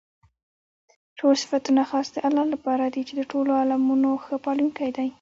ټول 1.17 1.33
صفتونه 1.43 1.81
خاص 1.89 2.07
د 2.13 2.17
الله 2.27 2.45
لپاره 2.53 2.83
دي 2.93 3.01
چې 3.07 3.13
د 3.15 3.21
ټولو 3.31 3.51
عالَمونو 3.59 4.09
ښه 4.23 4.35
پالونكى 4.45 4.89
دی. 4.97 5.07